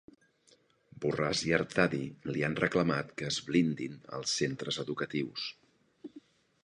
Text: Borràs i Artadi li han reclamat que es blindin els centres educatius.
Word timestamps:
Borràs 1.03 1.43
i 1.49 1.53
Artadi 1.57 1.99
li 2.31 2.43
han 2.47 2.57
reclamat 2.61 3.13
que 3.21 3.29
es 3.33 3.39
blindin 3.51 4.01
els 4.21 4.35
centres 4.41 4.81
educatius. 4.85 5.47